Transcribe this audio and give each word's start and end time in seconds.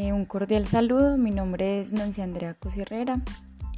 Eh, 0.00 0.12
un 0.12 0.26
cordial 0.26 0.64
saludo, 0.64 1.16
mi 1.16 1.32
nombre 1.32 1.80
es 1.80 1.90
Nancy 1.90 2.20
Andrea 2.20 2.54
Cosirrera, 2.54 3.20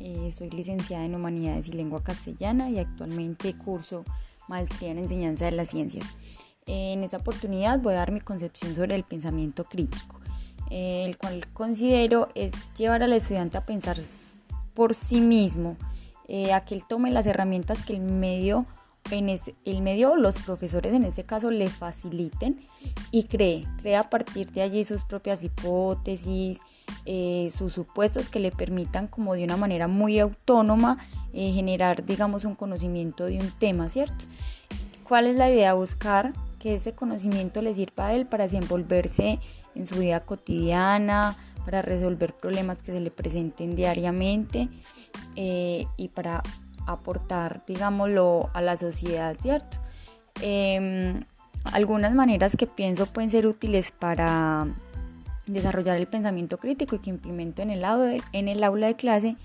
eh, 0.00 0.30
soy 0.30 0.50
licenciada 0.50 1.06
en 1.06 1.14
Humanidades 1.14 1.68
y 1.68 1.72
Lengua 1.72 2.04
Castellana 2.04 2.68
y 2.68 2.78
actualmente 2.78 3.56
curso 3.56 4.04
maestría 4.46 4.90
en 4.90 4.98
Enseñanza 4.98 5.46
de 5.46 5.52
las 5.52 5.70
Ciencias. 5.70 6.06
Eh, 6.66 6.92
en 6.92 7.04
esta 7.04 7.16
oportunidad 7.16 7.78
voy 7.78 7.94
a 7.94 7.98
dar 7.98 8.12
mi 8.12 8.20
concepción 8.20 8.74
sobre 8.74 8.96
el 8.96 9.04
pensamiento 9.04 9.64
crítico, 9.64 10.20
el 10.70 11.16
cual 11.16 11.46
considero 11.54 12.28
es 12.34 12.74
llevar 12.74 13.02
al 13.02 13.14
estudiante 13.14 13.56
a 13.56 13.64
pensar 13.64 13.96
por 14.74 14.94
sí 14.94 15.22
mismo, 15.22 15.78
a 16.52 16.60
que 16.66 16.74
él 16.74 16.84
tome 16.86 17.10
las 17.10 17.24
herramientas 17.24 17.82
que 17.82 17.94
el 17.94 18.00
medio 18.02 18.66
en 19.10 19.28
el 19.28 19.82
medio 19.82 20.16
los 20.16 20.40
profesores 20.40 20.94
en 20.94 21.04
este 21.04 21.24
caso 21.24 21.50
le 21.50 21.68
faciliten 21.68 22.60
y 23.10 23.24
cree, 23.24 23.66
cree 23.80 23.96
a 23.96 24.10
partir 24.10 24.50
de 24.52 24.62
allí 24.62 24.84
sus 24.84 25.04
propias 25.04 25.44
hipótesis, 25.44 26.60
eh, 27.06 27.48
sus 27.50 27.74
supuestos 27.74 28.28
que 28.28 28.40
le 28.40 28.50
permitan 28.50 29.06
como 29.06 29.34
de 29.34 29.44
una 29.44 29.56
manera 29.56 29.88
muy 29.88 30.18
autónoma 30.18 30.96
eh, 31.32 31.52
generar 31.52 32.04
digamos 32.04 32.44
un 32.44 32.54
conocimiento 32.54 33.26
de 33.26 33.38
un 33.38 33.50
tema, 33.50 33.88
¿cierto? 33.88 34.26
¿Cuál 35.04 35.26
es 35.26 35.36
la 35.36 35.50
idea? 35.50 35.74
Buscar 35.74 36.32
que 36.58 36.76
ese 36.76 36.94
conocimiento 36.94 37.62
le 37.62 37.74
sirva 37.74 38.08
a 38.08 38.14
él 38.14 38.26
para 38.26 38.44
desenvolverse 38.44 39.40
en 39.74 39.86
su 39.86 39.96
vida 39.96 40.20
cotidiana, 40.20 41.36
para 41.64 41.82
resolver 41.82 42.34
problemas 42.34 42.82
que 42.82 42.92
se 42.92 43.00
le 43.00 43.10
presenten 43.10 43.76
diariamente 43.76 44.68
eh, 45.36 45.86
y 45.96 46.08
para 46.08 46.42
aportar, 46.92 47.62
digámoslo, 47.66 48.48
a 48.54 48.62
la 48.62 48.76
sociedad, 48.76 49.36
¿cierto? 49.40 49.78
Em, 50.40 51.24
algunas 51.64 52.12
maneras 52.12 52.56
que 52.56 52.66
pienso 52.66 53.06
pueden 53.06 53.30
ser 53.30 53.46
útiles 53.46 53.92
para 53.92 54.66
desarrollar 55.46 55.96
el 55.96 56.06
pensamiento 56.06 56.58
crítico 56.58 56.96
y 56.96 56.98
que 57.00 57.10
implemento 57.10 57.62
en 57.62 57.70
el, 57.70 57.84
en 58.32 58.48
el 58.48 58.62
aula 58.62 58.86
de 58.86 58.96
clase 58.96 59.36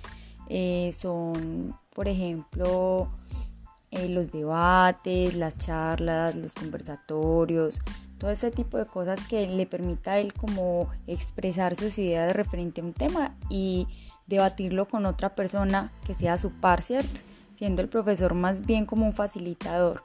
eh, 0.49 0.91
son, 0.93 1.75
por 1.93 2.07
ejemplo, 2.07 3.09
eh, 3.91 4.09
los 4.09 4.31
debates, 4.31 5.35
las 5.35 5.57
charlas, 5.57 6.35
los 6.35 6.53
conversatorios, 6.53 7.79
todo 8.17 8.31
ese 8.31 8.51
tipo 8.51 8.77
de 8.77 8.85
cosas 8.85 9.25
que 9.25 9.47
le 9.47 9.65
permita 9.65 10.13
a 10.13 10.19
él 10.19 10.33
como 10.33 10.89
expresar 11.07 11.75
sus 11.75 11.97
ideas 11.97 12.33
referente 12.33 12.81
a 12.81 12.83
un 12.83 12.93
tema 12.93 13.35
y 13.49 13.87
debatirlo 14.27 14.87
con 14.87 15.05
otra 15.05 15.35
persona 15.35 15.91
que 16.05 16.13
sea 16.13 16.37
su 16.37 16.51
par, 16.51 16.81
¿cierto? 16.81 17.21
Siendo 17.55 17.81
el 17.81 17.89
profesor 17.89 18.33
más 18.33 18.65
bien 18.65 18.85
como 18.85 19.05
un 19.05 19.13
facilitador. 19.13 20.03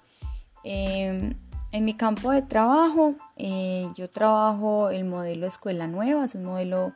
Em, 0.64 1.34
en 1.72 1.84
mi 1.84 1.94
campo 1.94 2.30
de 2.30 2.42
trabajo, 2.42 3.14
eh, 3.36 3.88
yo 3.94 4.10
trabajo 4.10 4.90
el 4.90 5.04
modelo 5.04 5.46
Escuela 5.46 5.86
Nueva, 5.86 6.24
es 6.24 6.34
un 6.34 6.44
modelo 6.44 6.92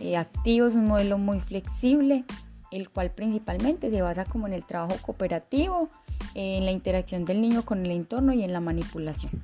eh, 0.00 0.16
activo, 0.16 0.66
es 0.66 0.74
un 0.74 0.86
modelo 0.86 1.18
muy 1.18 1.40
flexible, 1.40 2.24
el 2.70 2.88
cual 2.88 3.10
principalmente 3.10 3.90
se 3.90 4.00
basa 4.00 4.24
como 4.24 4.46
en 4.46 4.54
el 4.54 4.64
trabajo 4.64 4.96
cooperativo, 5.02 5.88
en 6.34 6.64
la 6.64 6.70
interacción 6.70 7.24
del 7.24 7.40
niño 7.40 7.64
con 7.64 7.84
el 7.84 7.92
entorno 7.92 8.32
y 8.32 8.42
en 8.42 8.52
la 8.52 8.60
manipulación. 8.60 9.42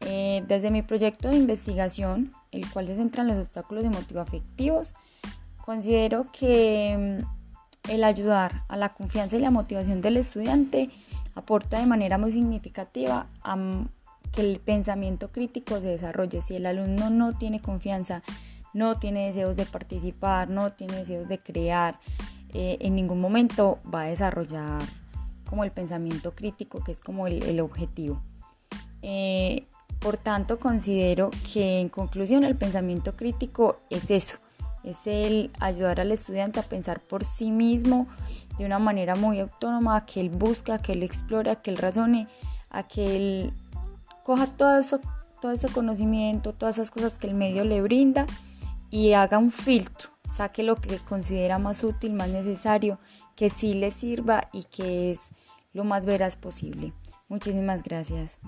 Eh, 0.00 0.44
desde 0.48 0.70
mi 0.70 0.82
proyecto 0.82 1.28
de 1.28 1.36
investigación, 1.36 2.32
el 2.52 2.70
cual 2.70 2.86
se 2.86 2.96
centra 2.96 3.22
en 3.22 3.28
los 3.28 3.38
obstáculos 3.38 3.84
emotivo-afectivos, 3.84 4.94
considero 5.64 6.26
que 6.32 7.20
mm, 7.22 7.39
el 7.88 8.04
ayudar 8.04 8.64
a 8.68 8.76
la 8.76 8.90
confianza 8.90 9.36
y 9.36 9.40
la 9.40 9.50
motivación 9.50 10.00
del 10.00 10.16
estudiante 10.16 10.90
aporta 11.34 11.78
de 11.78 11.86
manera 11.86 12.18
muy 12.18 12.32
significativa 12.32 13.26
a 13.42 13.56
que 14.32 14.42
el 14.42 14.60
pensamiento 14.60 15.30
crítico 15.32 15.80
se 15.80 15.86
desarrolle. 15.86 16.42
Si 16.42 16.56
el 16.56 16.66
alumno 16.66 17.10
no 17.10 17.36
tiene 17.36 17.60
confianza, 17.60 18.22
no 18.72 18.98
tiene 18.98 19.26
deseos 19.26 19.56
de 19.56 19.66
participar, 19.66 20.48
no 20.48 20.72
tiene 20.72 20.98
deseos 20.98 21.28
de 21.28 21.38
crear, 21.38 21.98
eh, 22.52 22.78
en 22.80 22.94
ningún 22.94 23.20
momento 23.20 23.78
va 23.92 24.02
a 24.02 24.06
desarrollar 24.06 24.82
como 25.48 25.64
el 25.64 25.72
pensamiento 25.72 26.34
crítico, 26.34 26.82
que 26.84 26.92
es 26.92 27.00
como 27.00 27.26
el, 27.26 27.60
objetivo. 27.60 28.22
Eh, 29.02 29.66
por 29.98 30.16
tanto, 30.16 30.60
considero 30.60 31.30
que 31.52 31.80
en 31.80 31.88
conclusión 31.88 32.44
el 32.44 32.56
pensamiento 32.56 33.14
crítico 33.14 33.78
es 33.90 34.10
eso, 34.10 34.38
es 34.84 35.06
el 35.06 35.50
ayudar 35.60 36.00
al 36.00 36.12
estudiante 36.12 36.60
a 36.60 36.62
pensar 36.62 37.00
por 37.00 37.24
sí 37.24 37.50
mismo 37.50 38.06
de 38.58 38.64
una 38.64 38.78
manera 38.78 39.14
muy 39.14 39.40
autónoma, 39.40 39.96
a 39.96 40.06
que 40.06 40.20
él 40.20 40.30
busque, 40.30 40.72
a 40.72 40.78
que 40.78 40.92
él 40.92 41.02
explore, 41.02 41.50
a 41.50 41.56
que 41.56 41.70
él 41.70 41.76
razone, 41.76 42.28
a 42.70 42.84
que 42.84 43.16
él 43.16 43.52
coja 44.24 44.46
todo 44.46 44.78
eso, 44.78 45.00
todo 45.40 45.52
ese 45.52 45.68
conocimiento, 45.68 46.52
todas 46.52 46.76
esas 46.76 46.90
cosas 46.90 47.18
que 47.18 47.26
el 47.26 47.34
medio 47.34 47.64
le 47.64 47.82
brinda 47.82 48.26
y 48.90 49.12
haga 49.12 49.38
un 49.38 49.50
filtro, 49.50 50.10
saque 50.28 50.62
lo 50.62 50.76
que 50.76 50.98
considera 50.98 51.58
más 51.58 51.84
útil, 51.84 52.12
más 52.12 52.28
necesario, 52.28 52.98
que 53.36 53.50
sí 53.50 53.74
le 53.74 53.90
sirva 53.90 54.48
y 54.52 54.64
que 54.64 55.12
es 55.12 55.32
lo 55.72 55.84
más 55.84 56.04
veraz 56.04 56.36
posible. 56.36 56.92
Muchísimas 57.28 57.82
gracias. 57.82 58.38